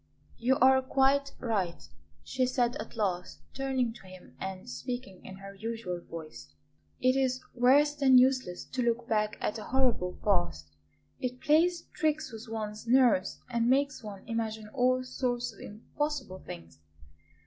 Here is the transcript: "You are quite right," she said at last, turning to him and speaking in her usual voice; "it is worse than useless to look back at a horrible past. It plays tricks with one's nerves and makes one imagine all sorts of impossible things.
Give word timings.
"You 0.39 0.55
are 0.55 0.81
quite 0.81 1.31
right," 1.39 1.87
she 2.23 2.47
said 2.47 2.75
at 2.77 2.95
last, 2.95 3.41
turning 3.53 3.93
to 3.93 4.07
him 4.07 4.35
and 4.39 4.67
speaking 4.67 5.23
in 5.23 5.35
her 5.35 5.53
usual 5.53 6.01
voice; 6.01 6.51
"it 6.99 7.15
is 7.15 7.39
worse 7.53 7.93
than 7.93 8.17
useless 8.17 8.65
to 8.65 8.81
look 8.81 9.07
back 9.07 9.37
at 9.41 9.59
a 9.59 9.65
horrible 9.65 10.17
past. 10.23 10.75
It 11.19 11.39
plays 11.39 11.83
tricks 11.93 12.31
with 12.31 12.47
one's 12.49 12.87
nerves 12.87 13.43
and 13.47 13.69
makes 13.69 14.03
one 14.03 14.23
imagine 14.27 14.69
all 14.69 15.03
sorts 15.03 15.53
of 15.53 15.59
impossible 15.59 16.39
things. 16.39 16.79